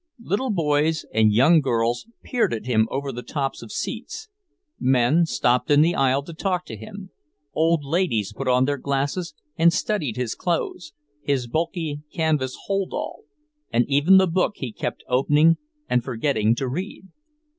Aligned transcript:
Little 0.23 0.49
boys 0.49 1.05
and 1.13 1.31
young 1.31 1.61
girls 1.61 2.07
peered 2.23 2.55
at 2.55 2.65
him 2.65 2.87
over 2.89 3.11
the 3.11 3.21
tops 3.21 3.61
of 3.61 3.71
seats, 3.71 4.29
men 4.79 5.27
stopped 5.27 5.69
in 5.69 5.81
the 5.81 5.93
aisle 5.93 6.23
to 6.23 6.33
talk 6.33 6.65
to 6.65 6.75
him, 6.75 7.11
old 7.53 7.83
ladies 7.83 8.33
put 8.33 8.47
on 8.47 8.65
their 8.65 8.79
glasses 8.79 9.35
and 9.57 9.71
studied 9.71 10.15
his 10.15 10.33
clothes, 10.33 10.93
his 11.21 11.45
bulky 11.45 12.01
canvas 12.11 12.57
hold 12.65 12.93
all, 12.93 13.25
and 13.71 13.85
even 13.89 14.17
the 14.17 14.25
book 14.25 14.53
he 14.55 14.71
kept 14.71 15.03
opening 15.07 15.57
and 15.87 16.03
forgetting 16.03 16.55
to 16.55 16.67
read. 16.67 17.03